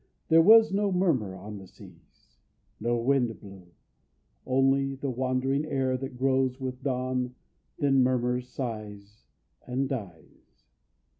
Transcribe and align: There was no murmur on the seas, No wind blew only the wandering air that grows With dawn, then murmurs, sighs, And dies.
There 0.29 0.41
was 0.41 0.71
no 0.73 0.91
murmur 0.91 1.35
on 1.35 1.59
the 1.59 1.67
seas, 1.67 2.39
No 2.79 2.97
wind 2.97 3.39
blew 3.39 3.67
only 4.47 4.95
the 4.95 5.11
wandering 5.11 5.63
air 5.63 5.95
that 5.95 6.17
grows 6.17 6.59
With 6.59 6.81
dawn, 6.81 7.35
then 7.77 8.01
murmurs, 8.01 8.49
sighs, 8.49 9.25
And 9.67 9.87
dies. 9.87 10.63